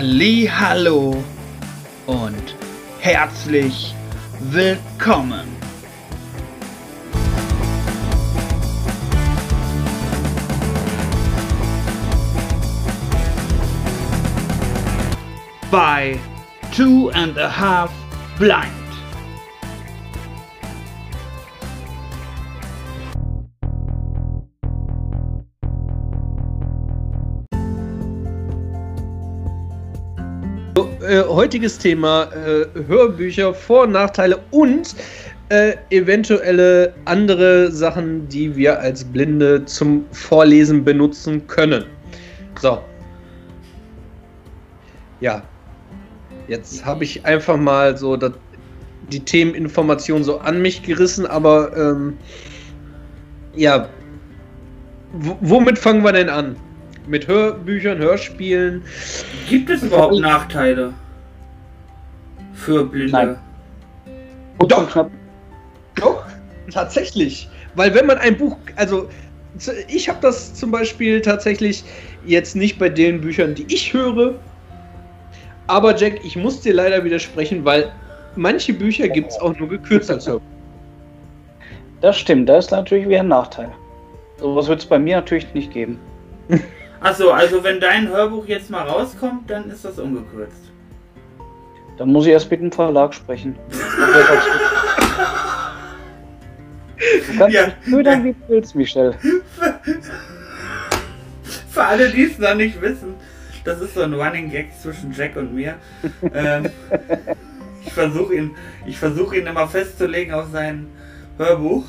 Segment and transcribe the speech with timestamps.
[0.00, 1.24] Hallo
[2.06, 2.54] und
[3.00, 3.96] herzlich
[4.38, 5.48] willkommen.
[15.68, 16.16] Bei
[16.76, 17.90] Two and a Half
[18.38, 18.77] Blind.
[31.08, 34.94] Äh, heutiges Thema äh, Hörbücher, Vor- und Nachteile und
[35.48, 41.84] äh, eventuelle andere Sachen, die wir als Blinde zum Vorlesen benutzen können.
[42.60, 42.82] So.
[45.20, 45.42] Ja.
[46.48, 48.34] Jetzt habe ich einfach mal so dat,
[49.10, 52.16] die Themeninformation so an mich gerissen, aber ähm,
[53.54, 53.88] ja.
[55.12, 56.56] W womit fangen wir denn an?
[57.08, 58.82] Mit Hörbüchern, Hörspielen.
[59.48, 60.92] Gibt es überhaupt Nachteile
[62.54, 63.12] für Blinde?
[63.12, 63.36] Nein.
[64.66, 65.08] Doch.
[65.94, 66.24] Doch,
[66.70, 67.48] tatsächlich.
[67.74, 69.08] Weil wenn man ein Buch, also
[69.88, 71.84] ich habe das zum Beispiel tatsächlich
[72.24, 74.34] jetzt nicht bei den Büchern, die ich höre.
[75.66, 77.92] Aber Jack, ich muss dir leider widersprechen, weil
[78.36, 80.46] manche Bücher gibt es auch nur gekürzt als Hörbuch.
[82.00, 83.72] Das stimmt, da ist natürlich wieder ein Nachteil.
[84.38, 85.98] Sowas wird es bei mir natürlich nicht geben.
[87.00, 90.72] Achso, also wenn dein Hörbuch jetzt mal rauskommt, dann ist das ungekürzt.
[91.96, 93.56] Dann muss ich erst mit dem Verlag sprechen.
[96.96, 97.68] du kannst ja.
[97.84, 99.14] ködern, wie du willst, Michel.
[101.70, 103.14] Für alle, die es noch nicht wissen,
[103.64, 105.74] das ist so ein Running Gag zwischen Jack und mir.
[106.34, 106.70] ähm,
[107.84, 108.56] ich versuche ihn,
[108.92, 110.88] versuch ihn immer festzulegen auf sein
[111.36, 111.84] Hörbuch.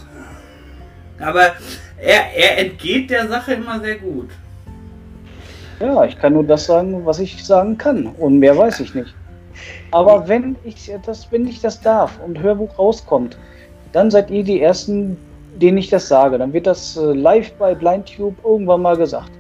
[1.20, 1.54] Aber
[1.98, 4.30] er, er entgeht der Sache immer sehr gut.
[5.80, 8.08] Ja, ich kann nur das sagen, was ich sagen kann.
[8.08, 9.16] Und mehr weiß ich nicht.
[9.92, 13.38] Aber wenn ich das, wenn ich das darf und Hörbuch rauskommt,
[13.92, 15.18] dann seid ihr die ersten,
[15.56, 16.38] denen ich das sage.
[16.38, 19.32] Dann wird das äh, live bei BlindTube irgendwann mal gesagt.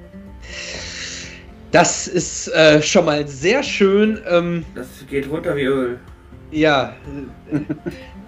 [1.72, 4.19] Das ist äh, schon mal sehr schön.
[4.28, 5.99] Ähm, das geht runter wie Öl.
[6.51, 6.93] Ja,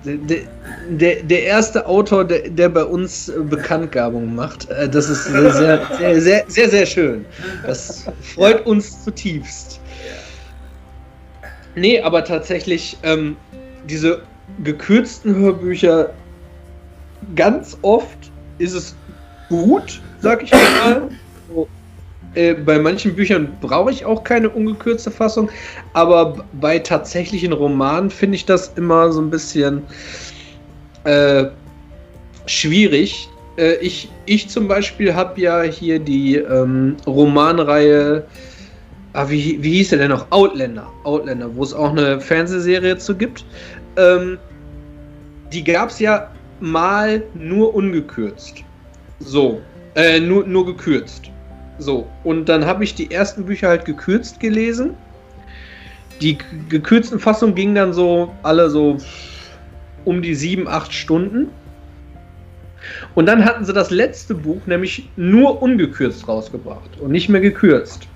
[0.06, 0.40] der,
[0.90, 4.70] der, der erste Autor, der, der bei uns äh, Bekanntgabung macht.
[4.70, 7.26] Äh, das ist sehr, sehr, sehr, sehr, sehr schön.
[7.66, 9.80] Das freut uns zutiefst.
[11.76, 13.38] Nee, aber tatsächlich, ähm,
[13.88, 14.22] diese
[14.64, 16.12] gekürzten Hörbücher,
[17.36, 18.96] ganz oft ist es
[19.50, 21.10] gut, sag ich mal.
[22.34, 25.50] Äh, bei manchen Büchern brauche ich auch keine ungekürzte Fassung,
[25.94, 29.82] aber bei tatsächlichen Romanen finde ich das immer so ein bisschen
[31.04, 31.46] äh,
[32.46, 33.30] schwierig.
[33.58, 38.24] Äh, ich, ich zum Beispiel habe ja hier die ähm, Romanreihe,
[39.14, 40.28] ah, wie, wie hieß der denn noch?
[40.32, 40.88] Outlander.
[41.04, 43.46] Outlander, wo es auch eine Fernsehserie zu gibt.
[43.98, 44.38] Ähm,
[45.52, 46.32] die gab es ja
[46.62, 48.64] mal nur ungekürzt.
[49.20, 49.62] So,
[49.96, 51.31] äh, nur, nur gekürzt.
[51.82, 54.92] So, und dann habe ich die ersten Bücher halt gekürzt gelesen.
[56.22, 56.38] Die
[56.70, 58.98] gekürzten Fassungen gingen dann so alle so
[60.06, 61.50] um die sieben, acht Stunden.
[63.16, 68.08] Und dann hatten sie das letzte Buch nämlich nur ungekürzt rausgebracht und nicht mehr gekürzt.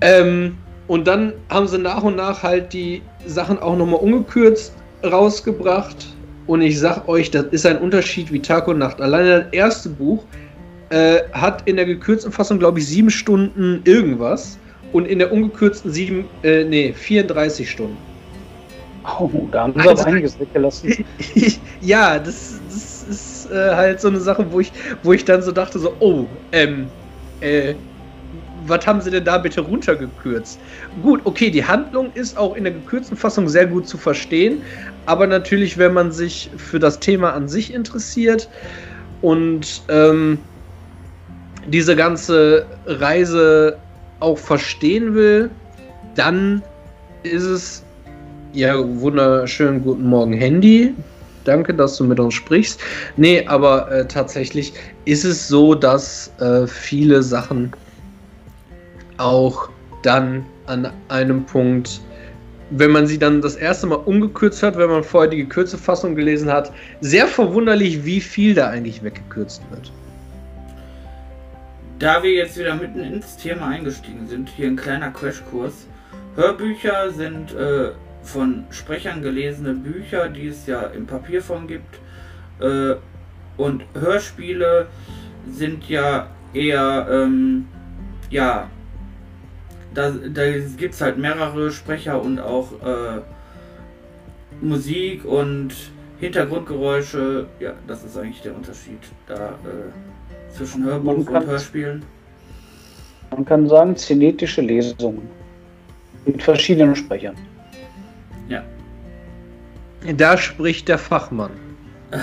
[0.00, 0.56] Ähm,
[0.86, 6.06] und dann haben sie nach und nach halt die Sachen auch nochmal ungekürzt rausgebracht.
[6.46, 9.02] Und ich sag euch, das ist ein Unterschied wie Tag und Nacht.
[9.02, 10.24] Alleine das erste Buch
[10.90, 14.58] äh, hat in der gekürzten Fassung, glaube ich, sieben Stunden irgendwas
[14.92, 17.96] und in der ungekürzten sieben, äh, nee, 34 Stunden.
[19.18, 21.04] Oh, da haben sie also, aber einiges weggelassen.
[21.80, 24.72] ja, das, das ist äh, halt so eine Sache, wo ich,
[25.02, 26.86] wo ich dann so dachte, so, oh, ähm,
[27.40, 27.74] äh,
[28.66, 30.58] was haben sie denn da bitte runtergekürzt?
[31.02, 34.62] Gut, okay, die Handlung ist auch in der gekürzten Fassung sehr gut zu verstehen,
[35.06, 38.48] aber natürlich, wenn man sich für das Thema an sich interessiert
[39.20, 40.38] und ähm,
[41.66, 43.78] diese ganze Reise
[44.20, 45.50] auch verstehen will,
[46.14, 46.62] dann
[47.22, 47.84] ist es
[48.52, 50.94] ja wunderschön guten Morgen Handy.
[51.44, 52.80] Danke, dass du mit uns sprichst.
[53.16, 54.72] Nee, aber äh, tatsächlich
[55.04, 57.72] ist es so, dass äh, viele Sachen
[59.18, 59.68] auch
[60.02, 62.00] dann an einem Punkt,
[62.70, 66.14] wenn man sie dann das erste Mal umgekürzt hat, wenn man vorher die gekürzte Fassung
[66.14, 66.72] gelesen hat,
[67.02, 69.92] sehr verwunderlich, wie viel da eigentlich weggekürzt wird.
[71.98, 75.86] Da wir jetzt wieder mitten ins Thema eingestiegen sind, hier ein kleiner Crashkurs.
[76.34, 77.92] Hörbücher sind äh,
[78.22, 82.00] von Sprechern gelesene Bücher, die es ja in Papierform gibt.
[82.60, 82.96] Äh,
[83.56, 84.88] und Hörspiele
[85.48, 87.68] sind ja eher, ähm,
[88.28, 88.68] ja,
[89.94, 93.20] da, da gibt es halt mehrere Sprecher und auch äh,
[94.60, 95.72] Musik und
[96.18, 97.46] Hintergrundgeräusche.
[97.60, 98.98] Ja, das ist eigentlich der Unterschied
[99.28, 99.92] da äh,
[100.56, 102.02] zwischen Hörbuch Man und kann- Hörspielen.
[103.30, 105.28] Man kann sagen, zenetische Lesungen.
[106.24, 107.36] Mit verschiedenen Sprechern.
[110.16, 111.52] Da spricht der Fachmann.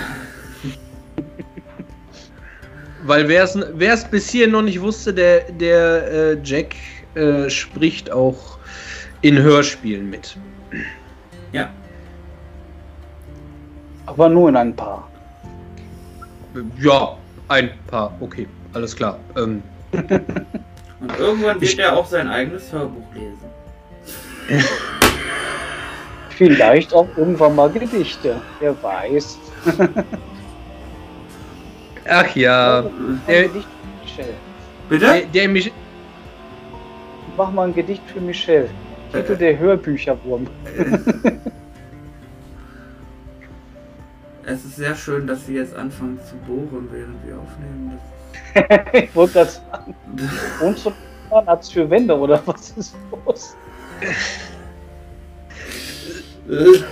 [3.04, 6.76] Weil wer es wer es bis hier noch nicht wusste, der, der äh, Jack
[7.16, 8.58] äh, spricht auch
[9.22, 10.36] in Hörspielen mit.
[11.50, 11.70] Ja,
[14.06, 15.10] Aber nur in ein paar.
[16.80, 17.16] Ja,
[17.52, 19.18] ein paar, okay, alles klar.
[19.36, 19.62] Ähm,
[19.92, 23.38] und irgendwann wird Ich- er auch sein eigenes Hörbuch lesen.
[26.30, 28.40] Vielleicht auch irgendwann mal Gedichte.
[28.58, 29.38] Wer weiß.
[32.08, 32.82] ach ja,
[33.28, 34.34] der- Gedicht für Michelle.
[34.88, 35.06] Bitte?
[35.06, 35.72] der, der mich.
[37.36, 38.68] Mach mal ein Gedicht für Michelle.
[39.12, 40.46] Titel der Hörbücherwurm.
[44.44, 47.98] Es ist sehr schön, dass Sie jetzt anfangen zu bohren, während wir aufnehmen.
[48.54, 49.94] Das ich wollte gerade sagen.
[50.60, 50.92] Und so
[51.30, 52.94] Zahnarzt für Wände oder was ist
[53.24, 53.56] los?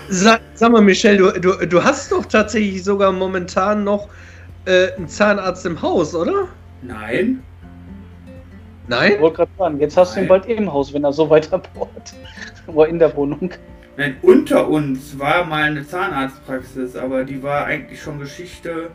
[0.09, 4.09] Sag, sag mal, Michelle, du, du, du hast doch tatsächlich sogar momentan noch
[4.65, 6.49] äh, einen Zahnarzt im Haus, oder?
[6.83, 7.43] Nein?
[8.85, 9.21] Ich Nein?
[9.21, 12.15] wollte gerade sagen, jetzt hast du ihn bald im Haus, wenn er so weiter bohrt.
[12.67, 13.51] Oder in der Wohnung.
[14.01, 18.93] Nein, unter uns war mal eine Zahnarztpraxis, aber die war eigentlich schon Geschichte.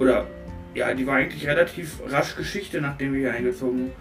[0.00, 0.26] Oder
[0.74, 3.92] ja, die war eigentlich relativ rasch Geschichte, nachdem wir hier eingezogen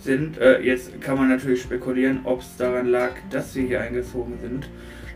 [0.00, 0.38] sind.
[0.38, 4.68] Äh, jetzt kann man natürlich spekulieren, ob es daran lag, dass wir hier eingezogen sind.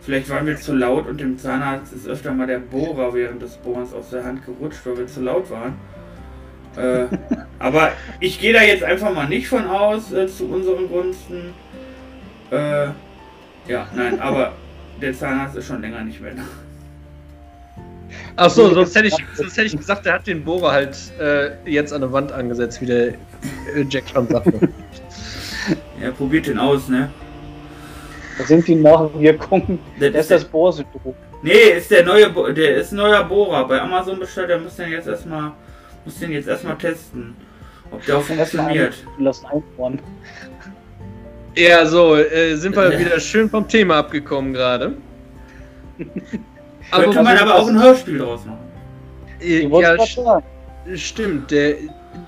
[0.02, 3.56] Vielleicht waren wir zu laut und dem Zahnarzt ist öfter mal der Bohrer während des
[3.56, 5.74] Bohrens aus der Hand gerutscht, weil wir zu laut waren.
[6.76, 7.06] Äh,
[7.58, 7.90] aber
[8.20, 11.54] ich gehe da jetzt einfach mal nicht von aus, äh, zu unseren Gunsten.
[12.52, 12.90] Äh,
[13.68, 14.52] ja, nein, aber
[15.00, 16.42] der Zahnarzt ist schon länger nicht mehr da.
[18.36, 21.50] Ach so, sonst hätte, ich, sonst hätte ich gesagt, er hat den Bohrer halt äh,
[21.70, 23.14] jetzt an der Wand angesetzt, wie der äh,
[23.88, 24.68] Jack schon sagte.
[26.02, 27.08] Ja, probiert den aus, ne?
[28.36, 29.78] Da sind die Nachwirkungen.
[30.00, 31.14] Das Das ist das Bohrsyndrom.
[31.42, 33.66] Nee, ist der neue, Bo der ist ein neuer Bohrer.
[33.68, 35.52] Bei Amazon bestellt, der muss den jetzt erstmal,
[36.04, 37.36] muss den jetzt erstmal testen,
[37.92, 38.94] ob der auch funktioniert.
[39.18, 40.00] lassen einbauen.
[41.54, 44.94] Ja, so, äh, sind wir wieder schön vom Thema abgekommen gerade.
[46.90, 48.58] Könnte man aber auch ein Hörspiel draus machen.
[49.40, 49.96] äh, ja.
[50.96, 51.74] Stimmt, der,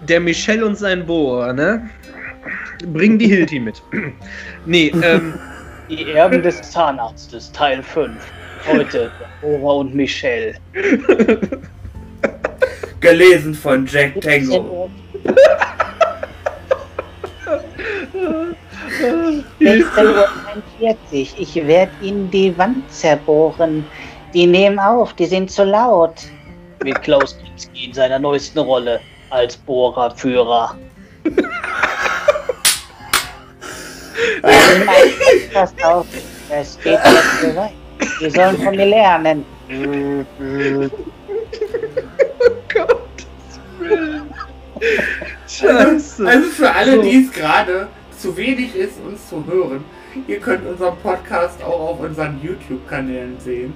[0.07, 1.89] der Michel und sein Bohrer, ne?
[2.93, 3.83] Bringen die Hilti mit.
[4.67, 5.35] nee, ähm,
[5.89, 8.13] Die Erben des Zahnarztes, Teil 5.
[8.67, 9.11] Heute,
[9.41, 10.55] Dora und Michelle.
[13.01, 14.91] Gelesen von Jack Tango.
[19.59, 20.29] Hilfe.
[20.81, 21.35] 41.
[21.39, 23.85] Ich werde Ihnen die Wand zerbohren.
[24.33, 26.15] Die nehmen auf, die sind zu laut.
[26.83, 29.01] Mit Klaus Kinski in seiner neuesten Rolle
[29.31, 30.77] als Bohrerführer.
[35.53, 36.07] Pass auf,
[36.49, 37.73] das geht jetzt so weit.
[38.21, 39.45] Die sollen von mir lernen.
[45.49, 46.27] Scheiße.
[46.27, 47.03] Also für alle, So.
[47.03, 47.89] die es gerade
[48.25, 49.85] zu wenig ist, uns zu hören,
[50.27, 53.75] ihr könnt unseren Podcast auch auf unseren YouTube-Kanälen sehen.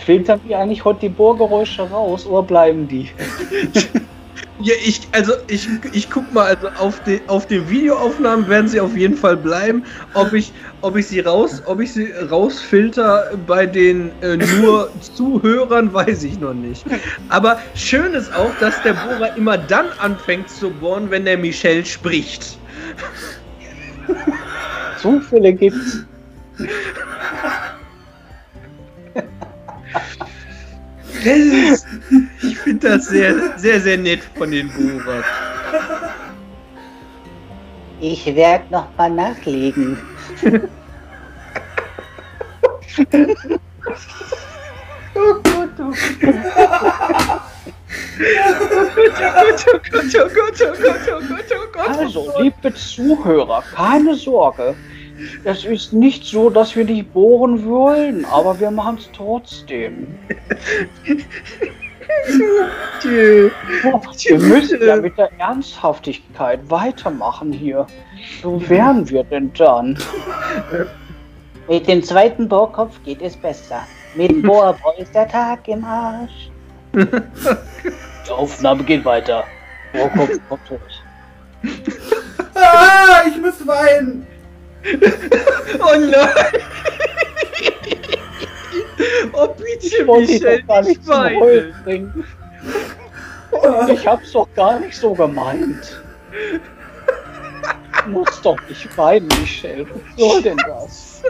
[0.00, 3.08] Filtern wir eigentlich heute die Bohrgeräusche raus oder bleiben die?
[4.62, 8.78] Ja, ich, also ich, ich guck mal, also auf, die, auf den Videoaufnahmen werden sie
[8.78, 9.84] auf jeden Fall bleiben.
[10.12, 10.52] Ob ich,
[10.82, 16.38] ob ich sie raus, ob ich sie rausfilter bei den äh, nur Zuhörern, weiß ich
[16.40, 16.84] noch nicht.
[17.30, 21.84] Aber schön ist auch, dass der Bohrer immer dann anfängt zu bohren, wenn der Michel
[21.86, 22.58] spricht.
[25.00, 26.04] Zufälle gibt's.
[31.24, 31.86] Das ist,
[32.60, 35.24] finde das sehr, sehr, sehr nett von den Bohrern.
[38.00, 39.98] Ich werde noch mal nachlegen.
[45.12, 45.90] Oh Gott, oh Gott, oh
[49.42, 51.88] Gott, oh Gott, oh Gott, oh Gott, oh Gott.
[51.98, 54.74] Also, liebe Zuhörer, keine Sorge.
[55.44, 60.06] Es ist nicht so, dass wir nicht bohren wollen, aber wir machen es trotzdem.
[63.02, 67.86] Wir müssen ja mit der Ernsthaftigkeit weitermachen hier.
[68.42, 69.98] So wären wir denn dann?
[71.68, 73.86] Mit dem zweiten Bohrkopf geht es besser.
[74.14, 76.50] Mit dem Bohrbau ist der Tag im Arsch.
[76.92, 79.44] Die Aufnahme geht weiter.
[79.94, 80.80] Oh, Kopf, Kopf, Kopf.
[82.54, 83.10] Ah!
[83.70, 84.26] weinen.
[85.78, 86.62] Oh nein!
[89.40, 91.40] Oh bitte, Ich wollte dich Michel, doch gar nicht weinen.
[91.40, 92.24] Heulen bringen.
[93.88, 96.00] Ich hab's doch gar nicht so gemeint.
[98.04, 99.86] Du musst doch nicht weinen, Michelle.
[99.88, 101.22] Was soll denn das?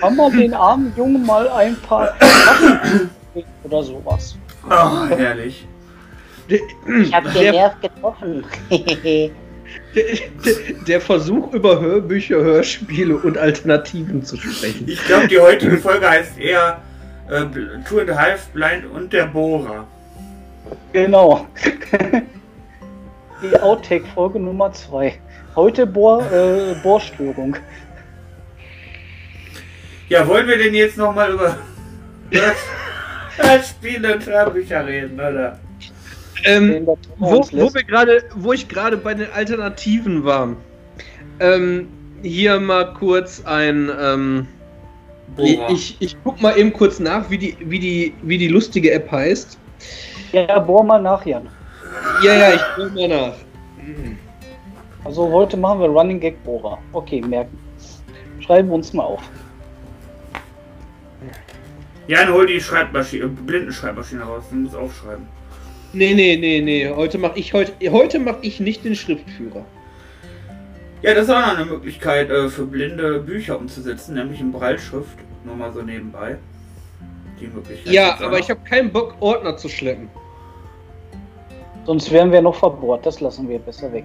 [0.00, 2.14] Kann man den armen Jungen mal ein paar
[3.64, 4.36] oder sowas?
[4.68, 5.66] Oh, herrlich.
[6.48, 8.44] Ich hab den Nerv getroffen.
[9.94, 10.04] der,
[10.44, 10.54] der,
[10.86, 14.88] der Versuch, über Hörbücher, Hörspiele und Alternativen zu sprechen.
[14.88, 16.80] Ich glaube, die heutige Folge heißt eher
[17.28, 17.44] äh,
[17.88, 19.86] Two and a Half Blind und der Bohrer.
[20.92, 21.46] Genau.
[23.42, 25.14] Die Outtake-Folge Nummer 2.
[25.56, 27.56] Heute Bohr, äh, Bohrstörung.
[30.08, 31.56] Ja, wollen wir denn jetzt nochmal über
[33.62, 35.59] Spiele und Hörbücher reden, oder?
[36.44, 36.86] Ähm,
[37.18, 40.56] wo, wo, wir gerade, wo ich gerade bei den Alternativen war.
[41.40, 41.88] Ähm,
[42.22, 43.90] hier mal kurz ein.
[43.98, 44.46] Ähm,
[45.36, 45.70] Bohrer.
[45.70, 49.10] ich, ich guck mal eben kurz nach, wie die, wie die, wie die lustige App
[49.10, 49.58] heißt.
[50.32, 51.48] Ja, bohr mal nach, Jan.
[52.22, 53.34] Ja, ja, ich guck mal nach.
[55.04, 56.78] Also heute machen wir Running Gag Bohrer.
[56.92, 57.58] Okay, merken.
[58.40, 59.22] Schreiben wir uns mal auf.
[62.06, 65.28] Jan, hol die Schreibmaschine, äh, Blindenschreibmaschine raus, du musst aufschreiben.
[65.92, 66.88] Nee, nee, nee, nee.
[66.88, 69.64] Heute mach ich heute, heute mach ich nicht den Schriftführer.
[71.02, 75.18] Ja, das ist auch noch eine Möglichkeit äh, für Blinde Bücher umzusetzen, nämlich in Breitschrift.
[75.44, 76.36] Nur mal so nebenbei.
[77.40, 77.92] Die Möglichkeit.
[77.92, 80.08] Ja, aber ich habe keinen Bock, Ordner zu schleppen.
[81.86, 83.06] Sonst wären wir noch verbohrt.
[83.06, 84.04] Das lassen wir besser weg.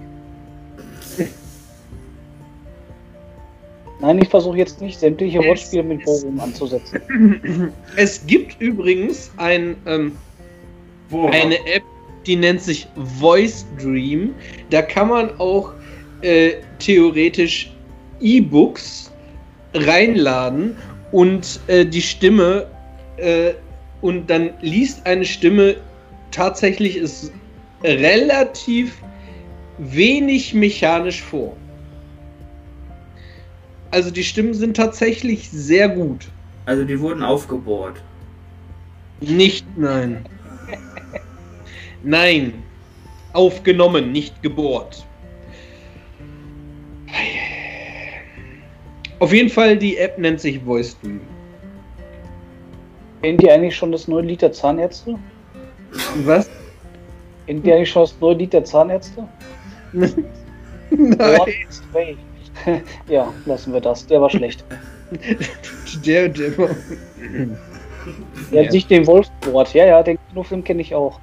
[4.00, 7.72] Nein, ich versuche jetzt nicht sämtliche Wortspiele mit Bohrungen anzusetzen.
[7.96, 10.16] Es gibt übrigens ein, ähm,
[11.10, 11.32] Bohrer.
[11.32, 11.82] eine App,
[12.26, 12.86] die nennt sich
[13.18, 14.34] Voice Dream.
[14.70, 15.72] Da kann man auch
[16.22, 17.70] äh, theoretisch
[18.20, 19.12] E-Books
[19.74, 20.76] reinladen
[21.12, 22.66] und äh, die Stimme
[23.18, 23.52] äh,
[24.00, 25.76] und dann liest eine Stimme
[26.30, 27.32] tatsächlich ist
[27.82, 28.96] relativ
[29.78, 31.56] wenig mechanisch vor.
[33.90, 36.28] Also die Stimmen sind tatsächlich sehr gut.
[36.66, 38.02] Also die wurden aufgebohrt.
[39.20, 40.24] Nicht, nein.
[42.06, 42.62] Nein.
[43.32, 45.04] Aufgenommen, nicht gebohrt.
[49.18, 51.20] Auf jeden Fall, die App nennt sich Voice Dream.
[53.22, 55.18] Kennt ihr eigentlich schon das neue Lied der Zahnärzte?
[56.24, 56.48] Was?
[57.46, 59.26] Kennt ihr eigentlich schon das neue Lied der Zahnärzte?
[59.92, 60.26] Nein.
[63.08, 64.06] ja, lassen wir das.
[64.06, 64.64] Der war schlecht.
[66.04, 66.68] Der, der, Der
[68.52, 68.64] Ja.
[68.64, 69.74] hat sich den Wolf bohrt.
[69.74, 71.18] Ja, ja, den Kinofilm kenne ich auch.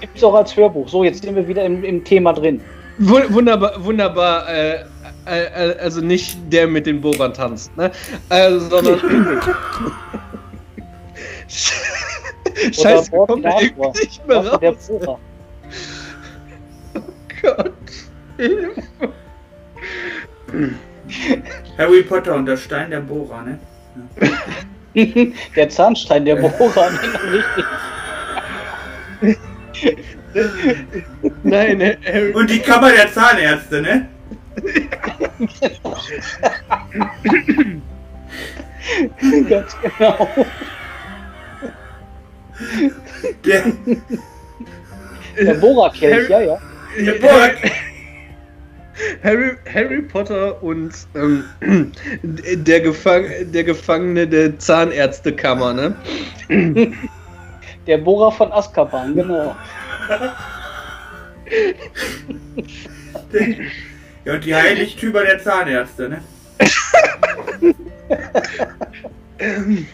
[0.00, 0.88] Gibt's auch als Hörbuch.
[0.88, 2.60] So, jetzt sind wir wieder im, im Thema drin.
[2.98, 4.48] Wu- wunderbar, wunderbar.
[4.48, 4.84] Äh,
[5.26, 7.90] äh, äh, also nicht der mit den Bohrern tanzt, ne?
[8.28, 9.00] Also, sondern.
[12.72, 14.88] Scheiße, kommt da irgendwie nicht mehr Waffe der raus.
[14.88, 15.18] Bohrer.
[17.42, 17.72] Gott.
[21.78, 23.58] Harry Potter und der Stein der Bohrer, ne?
[25.56, 26.90] der Zahnstein der Bohrer.
[27.32, 27.64] richtig.
[31.42, 34.08] Nein, Harry, Und die Kammer der Zahnärzte, ne?
[39.48, 40.28] Ganz genau.
[43.44, 43.62] Der,
[45.38, 46.58] Der Bohrerkelch, ja, ja.
[46.98, 47.50] der Bohrer.
[49.24, 51.44] Harry, Harry Potter und ähm,
[52.22, 55.96] der, Gefang, der Gefangene der Zahnärztekammer, ne?
[57.86, 59.56] Der Bohrer von Azkaban, genau.
[64.24, 66.22] Ja, und die Heiligtümer der Zahnärzte, ne?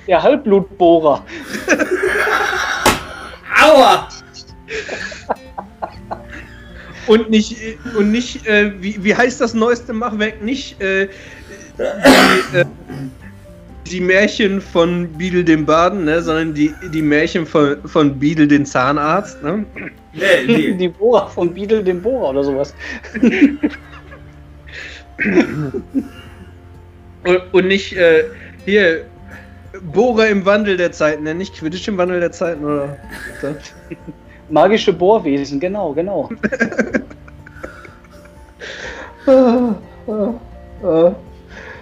[0.06, 1.24] Der Halbblutbohrer.
[3.64, 4.08] Aua!
[7.06, 10.42] Und nicht, äh, und nicht äh, wie, wie heißt das neueste Machwerk?
[10.42, 11.08] Nicht äh,
[11.78, 11.82] die,
[12.58, 12.64] äh,
[13.88, 16.22] die Märchen von Biedel dem Baden, ne?
[16.22, 19.42] sondern die, die Märchen von, von Biedel den Zahnarzt.
[19.42, 19.64] Ne?
[20.12, 22.74] Ne, die, Die Bohrer von Beadle dem Bohrer oder sowas.
[27.24, 28.24] Und, und nicht äh,
[28.64, 29.04] hier
[29.92, 31.34] Bohrer im Wandel der Zeiten, ne?
[31.34, 32.96] nicht Quidditch im Wandel der Zeiten, oder?
[34.48, 36.30] Magische Bohrwesen, genau, genau.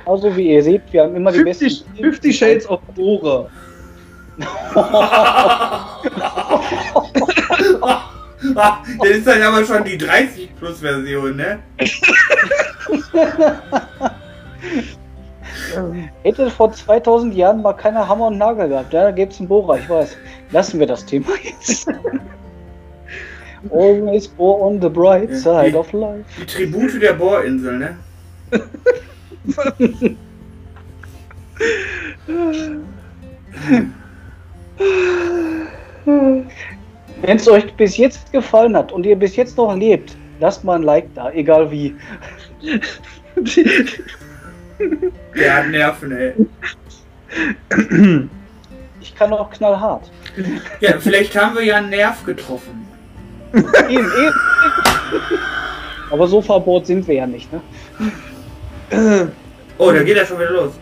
[0.06, 2.02] Also wie ihr seht, wir haben immer die 50, besten.
[2.02, 3.50] 50 Shades of Bohrer.
[8.54, 11.58] Ah, das ist dann aber schon die 30 Plus Version, ne?
[16.22, 18.92] Hätte vor 2000 Jahren mal keiner Hammer und Nagel gehabt.
[18.92, 20.16] Ja, da gäbe es einen Bohrer, ich weiß.
[20.52, 21.88] Lassen wir das Thema jetzt.
[23.72, 26.24] Always on the bright side of life.
[26.38, 27.96] Die Tribute der Bohrinsel, ne?
[37.22, 40.76] Wenn es euch bis jetzt gefallen hat und ihr bis jetzt noch lebt, lasst mal
[40.76, 41.94] ein Like da, egal wie.
[45.34, 46.34] Der hat Nerven, ey.
[49.00, 50.10] Ich kann auch knallhart.
[50.80, 52.86] Ja, vielleicht haben wir ja einen Nerv getroffen.
[53.88, 54.34] Eben, eben.
[56.10, 57.60] Aber so verbohrt sind wir ja nicht, ne?
[59.78, 60.72] Oh, da geht er schon wieder los.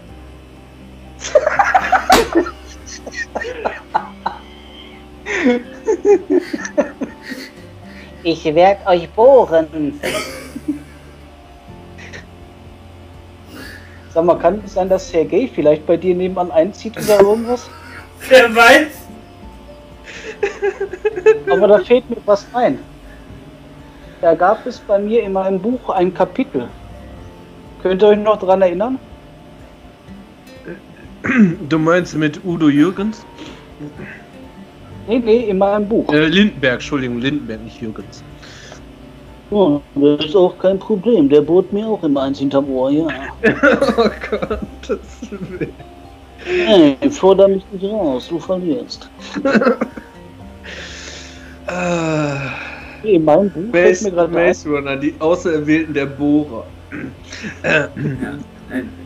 [8.23, 10.01] Ich werd euch bohren.
[14.13, 17.69] Sag mal, kann es sein, dass Sergei vielleicht bei dir nebenan einzieht oder irgendwas?
[18.29, 18.87] Wer weiß?
[21.51, 22.79] Aber da fehlt mir was ein.
[24.21, 26.69] Da gab es bei mir in meinem Buch ein Kapitel.
[27.85, 28.99] Könnt ihr euch noch dran erinnern?
[31.69, 33.25] Du meinst mit Udo Jürgens?
[35.07, 36.11] Nee, nee, in meinem Buch.
[36.13, 38.23] Äh, Lindenberg, Entschuldigung, Lindenberg, nicht Jürgens.
[39.51, 41.29] Oh, das ist auch kein Problem.
[41.29, 43.07] Der bohrt mir auch immer eins hinterm Ohr, ja.
[43.97, 45.69] oh Gott, das will.
[46.45, 49.11] Hey, forder mich nicht raus, du verlierst.
[51.67, 52.53] Ah,
[53.03, 54.47] In meinem Buch Maze, mir gerade ein.
[54.49, 56.67] Maze Runner, die Auserwählten der Bohrer.
[57.63, 57.89] Äh,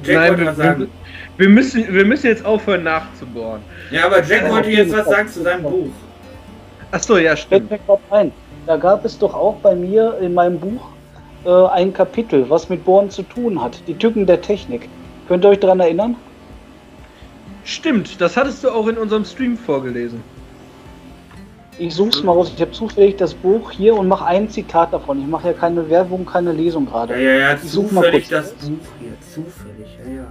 [0.04, 0.88] Jack Nein, wollte wir, was sagen.
[1.36, 3.60] wir, müssen, wir müssen jetzt aufhören nachzubohren.
[3.90, 5.90] Ja, aber Jack wollte jetzt was sagen zu seinem Buch.
[6.90, 7.70] Achso, ja, stimmt.
[8.10, 8.32] ein.
[8.66, 10.88] Da gab es doch auch bei mir in meinem Buch
[11.44, 13.80] äh, ein Kapitel, was mit Bohren zu tun hat.
[13.86, 14.88] Die Tücken der Technik.
[15.26, 16.16] Könnt ihr euch daran erinnern?
[17.64, 20.22] Stimmt, das hattest du auch in unserem Stream vorgelesen.
[21.78, 22.50] Ich such's mal raus.
[22.54, 25.20] Ich habe zufällig das Buch hier und mache ein Zitat davon.
[25.20, 27.22] Ich mache ja keine Werbung, keine Lesung Ja, gerade.
[27.22, 28.52] ja, ja, Ich such mal zufällig kurz das.
[28.68, 29.12] Buch hier.
[29.34, 30.26] Zufällig, ja, ja.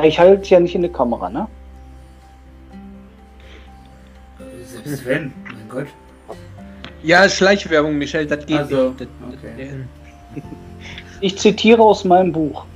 [0.00, 1.46] Ja, ich halte ja nicht in die Kamera, ne?
[4.64, 5.86] Selbst wenn, mein Gott.
[7.02, 9.00] Ja, Schleichwerbung, Michelle, das geht Also, nicht.
[9.02, 9.70] Das, okay.
[11.20, 12.66] Ich zitiere aus meinem Buch.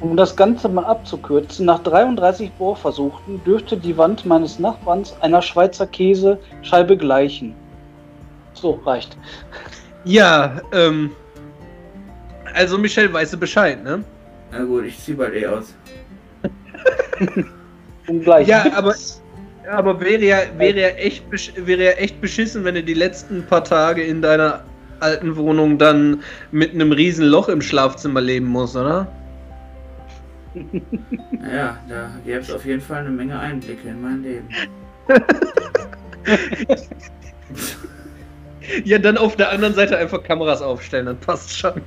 [0.00, 5.86] Um das Ganze mal abzukürzen, nach 33 Bohrversuchen dürfte die Wand meines Nachbarns einer Schweizer
[5.86, 7.54] Käsescheibe gleichen.
[8.54, 9.16] So, reicht.
[10.04, 11.10] Ja, ähm.
[12.54, 14.02] Also, Michelle weiß Bescheid, ne?
[14.50, 15.74] Na gut, ich zieh bald eh aus.
[18.08, 18.48] Um gleich.
[18.48, 18.94] Ja, aber,
[19.70, 21.22] aber wäre ja, wäre ja echt,
[21.54, 24.64] wäre ja echt beschissen, wenn du die letzten paar Tage in deiner
[24.98, 29.06] alten Wohnung dann mit einem riesen Loch im Schlafzimmer leben musst, oder?
[31.40, 34.48] Naja, da gäbe es auf jeden Fall eine Menge Einblicke in mein Leben.
[38.84, 41.80] Ja, dann auf der anderen Seite einfach Kameras aufstellen, dann passt schon.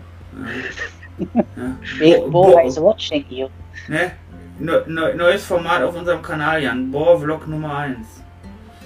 [1.34, 2.06] Ja.
[2.06, 2.18] Ja.
[2.20, 3.48] Bo- Bo- is watching you.
[3.88, 4.12] Ne?
[4.60, 6.92] Ne ne neues Format auf unserem Kanal, Jan.
[6.92, 7.98] Bohr-Vlog Nummer 1.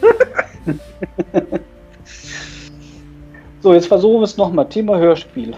[3.62, 4.70] So, jetzt versuchen wir es nochmal.
[4.70, 5.56] Thema Hörspiel.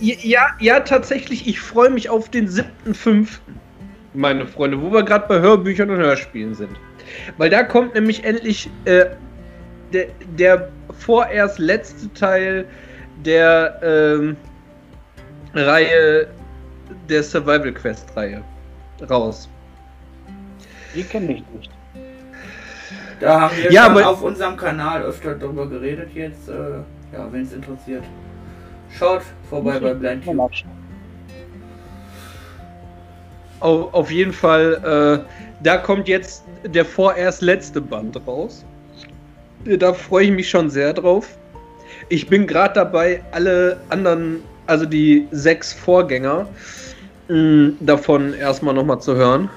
[0.00, 3.38] Ja, ja, tatsächlich, ich freue mich auf den 7.5.,
[4.14, 6.70] meine Freunde, wo wir gerade bei Hörbüchern und Hörspielen sind.
[7.36, 9.06] Weil da kommt nämlich endlich äh,
[9.92, 10.06] der,
[10.38, 12.66] der vorerst letzte Teil
[13.24, 14.36] der ähm,
[15.54, 16.28] Reihe,
[17.08, 18.42] der Survival Quest Reihe
[19.08, 19.48] raus.
[20.94, 21.70] Die kenne ich nicht.
[23.20, 26.48] Da haben wir Ja, schon aber- auf unserem Kanal öfter drüber geredet jetzt.
[26.48, 26.52] Äh,
[27.12, 28.04] ja, wenn es interessiert.
[28.96, 30.24] Schaut vorbei bei Blind.
[33.60, 38.64] Auf, auf jeden Fall, äh, da kommt jetzt der vorerst letzte Band raus.
[39.64, 41.36] Da freue ich mich schon sehr drauf.
[42.08, 46.46] Ich bin gerade dabei, alle anderen, also die sechs Vorgänger,
[47.28, 49.50] mh, davon erstmal nochmal zu hören.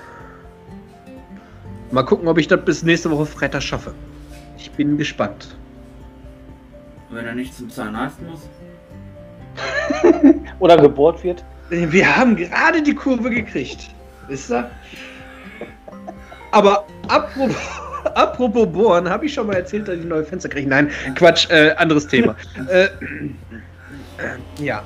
[1.92, 3.94] Mal gucken, ob ich das bis nächste Woche Freitag schaffe.
[4.58, 5.56] Ich bin gespannt.
[7.10, 8.48] Wenn er nicht zum Zahnarzt muss.
[10.60, 11.44] Oder gebohrt wird.
[11.70, 13.90] Wir haben gerade die Kurve gekriegt.
[14.28, 14.70] Wisst ihr?
[16.52, 17.56] Aber apropos,
[18.16, 20.70] apropos Bohren, habe ich schon mal erzählt, dass ich neue Fenster kriege?
[20.70, 22.36] Nein, Quatsch, äh, anderes Thema.
[22.70, 22.90] äh, äh,
[24.60, 24.84] ja.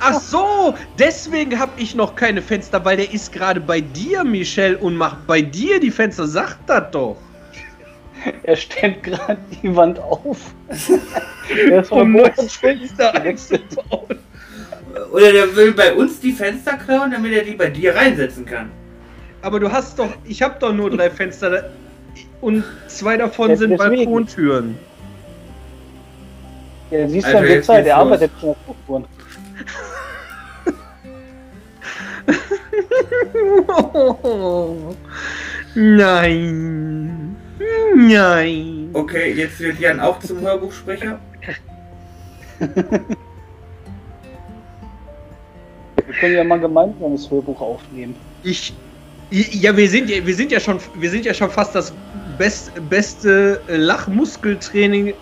[0.00, 4.76] Ach so, deswegen habe ich noch keine Fenster, weil der ist gerade bei dir, Michel,
[4.76, 6.26] und macht bei dir die Fenster.
[6.26, 7.16] Sag das doch.
[8.42, 10.38] Er stellt gerade die Wand auf.
[11.70, 14.18] er ist Um neues Fenster einzubauen.
[15.12, 18.70] Oder der will bei uns die Fenster klauen, damit er die bei dir reinsetzen kann.
[19.42, 21.70] Aber du hast doch, ich habe doch nur drei Fenster
[22.40, 24.04] und zwei davon Ja, sind deswegen.
[24.04, 24.78] Balkontüren.
[26.90, 28.06] Ja, siehst du Alter, an der jetzt Zeit, geht's er los.
[28.06, 29.04] arbeitet der Strukturen.
[35.74, 37.23] Nein.
[37.96, 38.90] Nein.
[38.92, 41.18] Okay, jetzt wird Jan auch zum Hörbuchsprecher.
[42.58, 42.68] Wir
[46.20, 48.14] können ja mal gemeinsam das Hörbuch aufnehmen.
[48.42, 48.74] Ich.
[49.30, 51.92] Ja, wir sind ja, wir sind ja schon, wir sind ja schon fast das
[52.38, 55.14] best, beste Lachmuskeltraining, äh,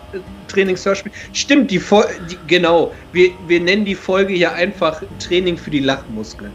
[0.47, 1.11] Trainingshörspiel.
[1.31, 2.91] Stimmt, die, Fol die genau.
[3.11, 6.51] Wir, wir nennen die Folge hier einfach Training für die Lachmuskeln.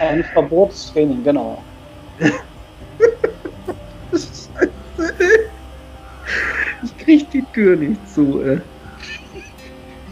[0.00, 1.62] Ein Verbotstraining, genau.
[7.52, 8.60] Tür nicht zu, ey.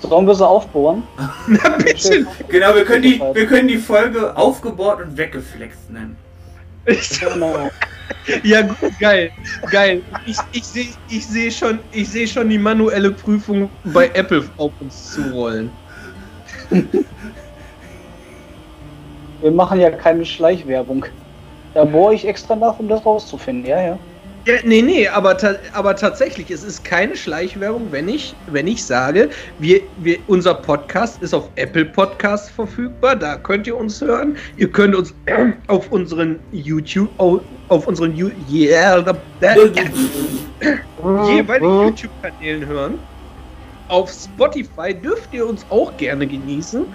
[0.01, 1.03] Sollen wir sie aufbohren?
[1.47, 2.27] Na bitte.
[2.49, 6.17] Genau, wir können die, wir können die Folge aufgebohrt und weggeflext nennen.
[6.87, 7.71] Genau.
[8.43, 9.31] Ja, gut, geil,
[9.71, 10.03] geil.
[10.25, 14.73] Ich, ich sehe ich seh schon, ich seh schon die manuelle Prüfung bei Apple auf
[14.81, 15.71] uns zurollen.
[19.41, 21.05] Wir machen ja keine Schleichwerbung.
[21.75, 23.67] Da bohre ich extra nach, um das rauszufinden.
[23.67, 23.99] Ja, ja.
[24.49, 28.83] Ja, nee, nee, aber, ta aber tatsächlich, es ist keine Schleichwerbung, wenn ich, wenn ich
[28.83, 34.39] sage, wir, wir, unser Podcast ist auf Apple Podcast verfügbar, da könnt ihr uns hören.
[34.57, 35.13] Ihr könnt uns
[35.67, 39.05] auf unseren YouTube, auf, auf unseren Ju yeah,
[41.29, 42.99] jeweiligen YouTube-Kanälen hören.
[43.89, 46.87] Auf Spotify dürft ihr uns auch gerne genießen.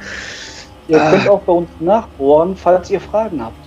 [0.88, 1.12] Ihr Ah.
[1.12, 3.58] könnt auch bei uns nachbohren, falls ihr Fragen habt.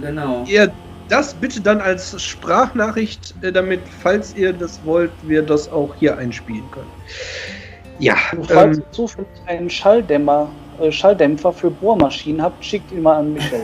[0.00, 0.42] Genau.
[0.48, 0.72] Ihr
[1.12, 6.16] das bitte dann als Sprachnachricht, äh, damit, falls ihr das wollt, wir das auch hier
[6.16, 6.90] einspielen können.
[7.98, 13.02] Ja, Und falls ähm, ihr zufällig einen Schalldämmer, äh, Schalldämpfer für Bohrmaschinen habt, schickt ihn
[13.02, 13.60] mal an Michel.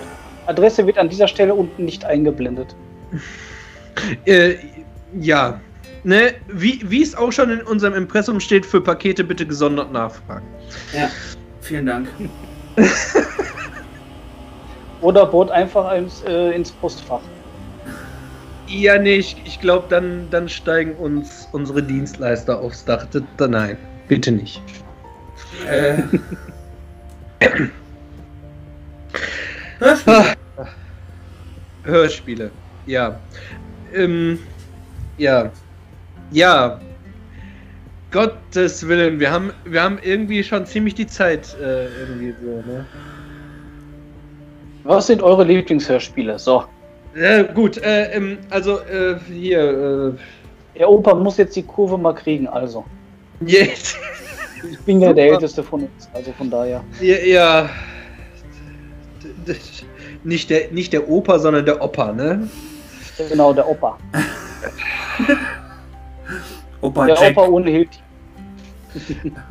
[0.47, 2.77] Adresse wird an dieser Stelle unten nicht eingeblendet.
[4.27, 4.57] äh,
[5.19, 5.59] ja.
[6.05, 10.47] Ne, wie, wie es auch schon in unserem Impressum steht, für Pakete bitte gesondert nachfragen.
[10.95, 11.09] Ja.
[11.63, 12.09] Vielen Dank.
[15.01, 17.21] Oder bohrt einfach ins, äh, ins Postfach.
[18.68, 23.07] Ja, nee, ich, ich glaube, dann, dann steigen uns unsere Dienstleister aufs Dach.
[23.38, 23.78] Nein,
[24.09, 24.61] bitte nicht.
[25.66, 26.02] Äh.
[29.78, 30.14] Hörspiel.
[30.14, 30.66] Ah.
[31.85, 32.50] Hörspiele,
[32.87, 33.18] ja.
[33.94, 34.38] Ähm,
[35.16, 35.50] ja.
[36.31, 36.81] Ja.
[38.11, 42.87] Gottes Willen, wir haben, wir haben irgendwie schon ziemlich die Zeit äh, irgendwie so, ne?
[44.85, 46.38] Was sind eure Lieblingshörspiele?
[46.38, 46.64] So.
[47.14, 50.14] Ja, gut, äh, ähm, also äh, hier,
[50.79, 52.85] Der Opa muss jetzt die Kurve mal kriegen, also.
[53.40, 53.97] äh, jetzt,
[54.71, 55.33] Ich bin ja der.
[55.33, 56.85] Älteste von uns, also von daher.
[57.01, 57.71] ja, ja.
[60.25, 62.49] Nicht der, nicht der Opa, sondern der Opa, ne?
[63.29, 63.99] Genau, der Opa.
[66.81, 67.37] Opa Der Jack.
[67.37, 67.99] Opa ohne Hilti.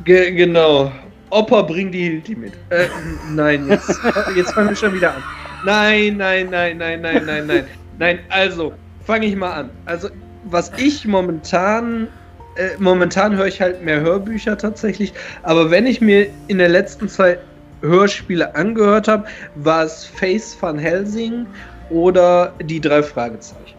[0.04, 0.92] Ge genau.
[1.30, 2.52] Opa, bring die Hilti mit.
[2.70, 2.86] Äh,
[3.30, 4.00] nein, jetzt,
[4.36, 5.22] jetzt fangen wir schon wieder an.
[5.64, 7.64] Nein, nein, nein, nein, nein, nein, nein.
[7.98, 8.72] Nein, also,
[9.04, 9.70] fange ich mal an.
[9.86, 10.08] Also,
[10.44, 12.08] was ich momentan,
[12.56, 17.08] äh, momentan höre ich halt mehr Hörbücher tatsächlich, aber wenn ich mir in der letzten
[17.08, 17.40] Zeit
[17.80, 21.46] Hörspiele angehört habe, war es Face van Helsing
[21.90, 23.76] oder die drei Fragezeichen.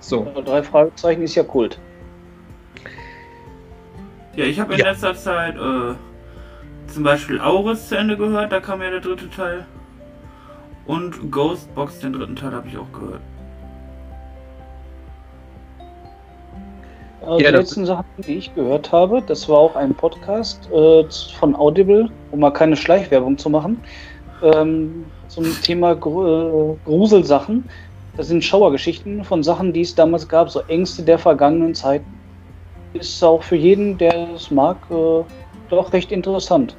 [0.00, 0.30] So.
[0.44, 1.78] Drei Fragezeichen ist ja Kult.
[4.36, 4.90] Ja, ich habe in Ja.
[4.90, 5.94] letzter Zeit äh,
[6.92, 9.66] zum Beispiel Auris zu Ende gehört, da kam ja der dritte Teil.
[10.88, 13.20] Und Ghostbox, den dritten Teil, habe ich auch gehört.
[17.38, 21.04] Die Ja, das- letzten Sachen, die ich gehört habe, das war auch ein Podcast äh,
[21.38, 23.78] von Audible, um mal keine Schleichwerbung zu machen,
[24.42, 27.68] ähm, zum Thema Gru äh, Gruselsachen.
[28.16, 32.06] Das sind Schauergeschichten von Sachen, die es damals gab, so Ängste der vergangenen Zeiten.
[32.94, 35.22] Ist auch für jeden, der es mag, äh,
[35.68, 36.76] doch recht interessant.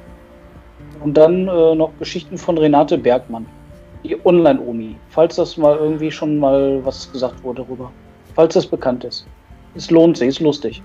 [1.04, 3.46] Und dann äh, noch Geschichten von Renate Bergmann,
[4.04, 7.90] die Online-Omi, falls das mal irgendwie schon mal was gesagt wurde darüber.
[8.34, 9.26] Falls das bekannt ist.
[9.74, 10.82] Es lohnt sich, ist lustig.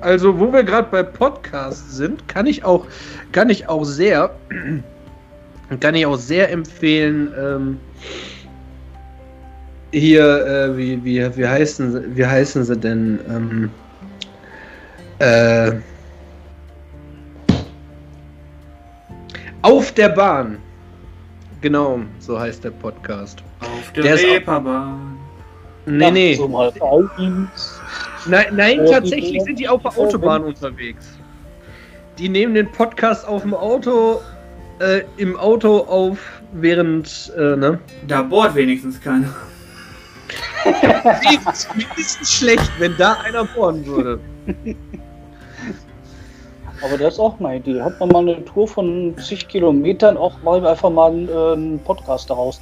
[0.00, 2.86] Also, wo wir gerade bei Podcasts sind, kann ich auch,
[3.32, 4.30] kann ich auch sehr,
[5.80, 7.80] kann ich auch sehr empfehlen, ähm,
[9.92, 13.18] hier, äh, wie, wie, wie heißen, wie heißen sie denn?
[13.28, 13.70] Ähm,
[15.18, 15.72] Äh,
[19.66, 20.58] auf der Bahn.
[21.60, 23.42] Genau, so heißt der Podcast.
[23.60, 25.18] Auf der, Der Reeperbahn.
[25.86, 26.34] Nee, nee.
[26.34, 27.80] So mal Fauldienst.
[28.26, 31.18] Nein, nein Oh, tatsächlich sind die auf der Autobahn unterwegs.
[32.16, 34.20] Die nehmen den Podcast auf dem Auto,
[34.78, 36.18] äh, im Auto auf,
[36.52, 37.80] während, äh, ne?
[38.06, 39.34] Da bohrt wenigstens keiner.
[40.64, 44.20] Wäre mindestens schlecht, wenn da einer bohren würde.
[46.82, 47.80] Aber das ist auch meine Idee.
[47.80, 51.78] Hat man mal eine Tour von zig Kilometern, auch mal einfach mal einen, äh, einen
[51.80, 52.60] Podcast daraus.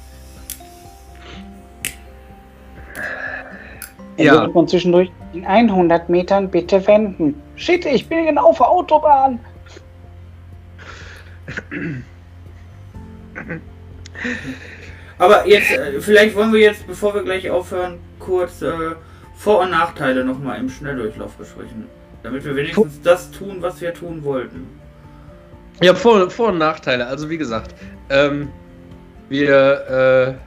[4.17, 4.41] Dann Ja.
[4.43, 7.41] wird man zwischendurch in 100 Metern bitte wenden.
[7.55, 9.39] Shit, ich bin genau auf der Autobahn.
[15.17, 18.71] Aber jetzt, äh, vielleicht wollen wir jetzt, bevor wir gleich aufhören, kurz äh,
[19.35, 21.87] Vor- und Nachteile nochmal im Schnelldurchlauf besprechen.
[22.25, 24.65] Damit wir wenigstens das tun, was wir tun wollten.
[25.83, 27.05] Ja, Vor-, Vor und Nachteile.
[27.05, 27.75] Also wie gesagt,
[28.09, 28.47] ähm,
[29.29, 30.39] wir,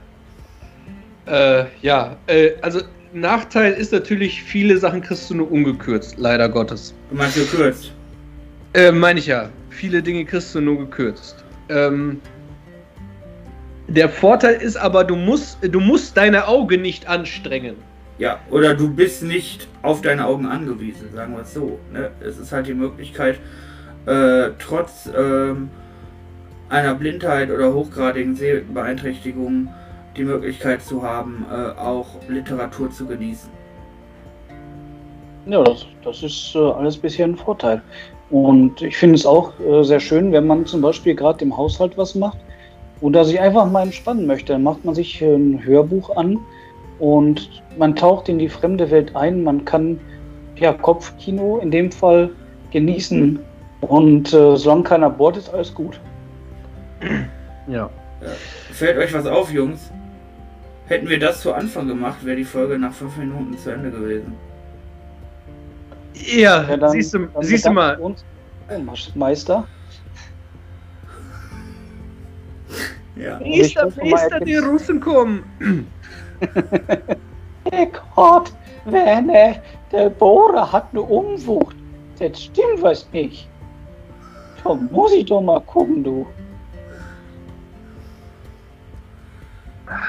[1.25, 2.81] äh, äh, ja, äh, also
[3.13, 6.93] Nachteil ist natürlich, viele Sachen kriegst du nur ungekürzt, leider Gottes.
[7.11, 7.93] Du meinst gekürzt.
[8.73, 9.49] Äh, meine ich ja.
[9.69, 11.45] Viele Dinge kriegst du nur gekürzt.
[11.69, 12.19] Ähm,
[13.87, 17.77] der Vorteil ist aber, du musst, du musst deine Augen nicht anstrengen.
[18.19, 21.79] Ja, oder du bist nicht auf deine Augen angewiesen, sagen wir es so.
[21.93, 22.11] Ne?
[22.19, 23.39] Es ist halt die Möglichkeit,
[24.05, 25.69] äh, trotz ähm,
[26.67, 29.69] einer Blindheit oder hochgradigen Sehbeeinträchtigung
[30.17, 33.49] die Möglichkeit zu haben, äh, auch Literatur zu genießen.
[35.45, 37.81] Ja, das, das ist äh, alles bisher ein Vorteil.
[38.31, 41.97] Und ich finde es auch äh, sehr schön, wenn man zum Beispiel gerade im Haushalt
[41.97, 42.37] was macht
[42.99, 44.51] oder sich einfach mal entspannen möchte.
[44.51, 46.37] Dann macht man sich äh, ein Hörbuch an
[46.99, 49.43] und man taucht in die fremde Welt ein.
[49.43, 49.99] Man kann
[50.55, 52.29] ja Kopfkino in dem Fall
[52.71, 53.39] genießen.
[53.81, 55.99] Und äh, solange keiner bohrt, ist alles gut.
[57.67, 57.87] Ja.
[58.71, 59.91] Fällt euch was auf, Jungs?
[60.87, 64.33] Hätten wir das zu Anfang gemacht, wäre die Folge nach fünf Minuten zu Ende gewesen.
[66.15, 67.95] Ja, Ja, dann- siehst du, dann siehst du mal.
[67.97, 68.25] Uns,
[68.69, 68.79] oh,
[69.13, 69.67] Meister.
[73.15, 73.39] Ja.
[73.41, 75.43] ich Meister, hoffe mal, Meister, er die Russen kommen.
[78.15, 78.51] Gott,
[78.85, 79.55] Werner,
[79.91, 81.75] der Bohrer hat eine Umwucht.
[82.19, 83.47] Das stimmt was nicht.
[84.63, 86.27] Da muss ich doch mal gucken, du.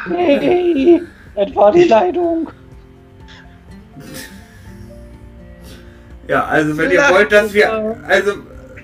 [0.09, 1.01] Nee,
[1.35, 2.51] das war die Leitung.
[6.29, 8.33] Ja, also wenn ihr wollt, dass wir, also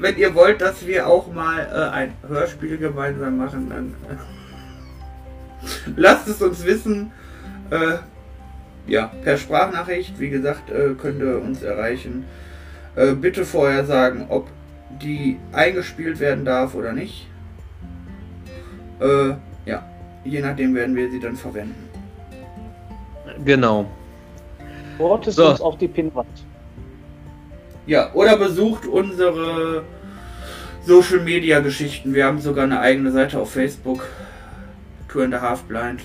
[0.01, 6.29] wenn ihr wollt, dass wir auch mal äh, ein Hörspiel gemeinsam machen, dann äh, lasst
[6.29, 7.13] es uns wissen.
[7.70, 7.98] Äh,
[8.87, 12.24] ja, per Sprachnachricht, wie gesagt, äh, könnt ihr uns erreichen.
[12.94, 14.48] Äh, bitte vorher sagen, ob
[15.02, 17.26] die eingespielt werden darf oder nicht.
[19.00, 19.35] Äh,
[19.66, 19.85] ja,
[20.24, 21.88] je nachdem werden wir sie dann verwenden.
[23.44, 23.87] Genau.
[24.98, 25.50] Wort ist So.
[25.50, 26.29] uns auf die Pinnwand.
[27.87, 29.83] Ja, oder besucht unsere
[30.85, 32.14] Social Media Geschichten.
[32.14, 34.07] Wir haben sogar eine eigene Seite auf Facebook.
[35.09, 36.00] Tour in the Half Blind.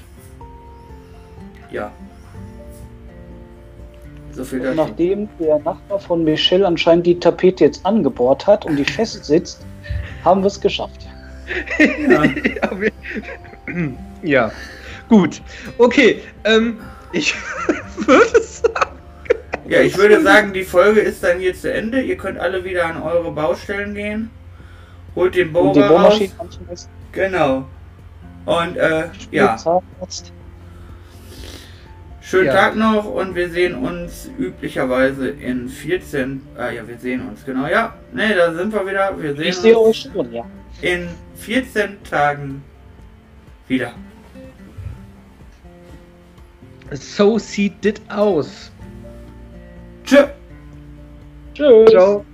[1.72, 1.92] Ja.
[4.34, 4.76] So viel dazu.
[4.76, 9.66] nachdem der Nachbar von Michelle anscheinend die Tapete jetzt angebohrt hat und die fest sitzt,
[10.24, 11.08] haben wir es geschafft.
[12.10, 12.24] Ja.
[14.22, 14.52] ja,
[15.10, 15.42] gut.
[15.78, 16.80] Okay, ähm,
[17.12, 17.34] ich
[17.98, 18.98] würde sagen.
[19.68, 22.02] ja, ich würde sagen, die Folge ist dann hier zu Ende.
[22.02, 24.30] Ihr könnt alle wieder an eure Baustellen gehen.
[25.16, 26.20] Holt den Und die Bohrer raus.
[27.12, 27.66] Genau.
[28.46, 30.32] Und äh, ja, Zahnarzt.
[32.32, 32.54] Schönen Ja.
[32.54, 36.42] Tag noch und wir sehen uns üblicherweise in 14.
[36.58, 37.68] Ah ja, wir sehen uns, genau.
[37.68, 39.22] Ja, ne, da sind wir wieder.
[39.22, 40.46] Wir sehen Ich sehe uns euch schon, ja.
[40.82, 42.64] in 14 Tagen
[43.68, 43.92] wieder.
[46.92, 48.72] So sieht das aus.
[50.06, 50.24] Tschö.
[51.54, 51.90] Tschüss.
[51.90, 52.26] Ciao.